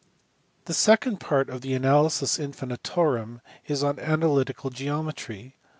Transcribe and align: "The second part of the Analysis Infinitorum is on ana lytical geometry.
"The 0.65 0.73
second 0.73 1.19
part 1.19 1.47
of 1.47 1.61
the 1.61 1.75
Analysis 1.75 2.39
Infinitorum 2.39 3.39
is 3.67 3.83
on 3.83 3.99
ana 3.99 4.25
lytical 4.25 4.73
geometry. 4.73 5.57